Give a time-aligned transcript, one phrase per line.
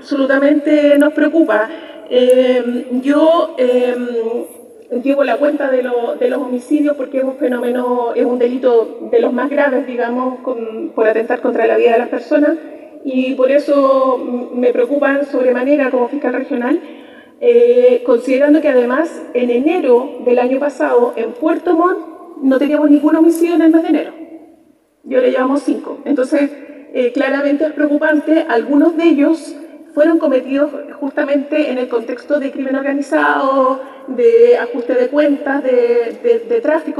[0.00, 1.68] absolutamente nos preocupa.
[2.08, 3.94] Eh, yo eh,
[5.04, 9.08] llevo la cuenta de, lo, de, los homicidios porque es un fenómeno, es un delito
[9.12, 10.40] de los más graves, digamos,
[10.94, 12.56] por atentar contra la vida de las personas
[13.04, 14.18] y por eso
[14.54, 16.80] me preocupan sobremanera como fiscal regional,
[17.40, 21.98] eh, considerando que además en enero del año pasado en Puerto Montt
[22.42, 24.12] no teníamos ningún homicidio en el mes de enero.
[25.04, 25.98] Yo le llevamos cinco.
[26.04, 26.50] Entonces,
[26.92, 28.44] eh, claramente es preocupante.
[28.48, 29.56] Algunos de ellos
[30.00, 36.60] fueron cometidos justamente en el contexto de crimen organizado, de ajuste de cuentas, de, de,
[36.62, 36.98] tráfico.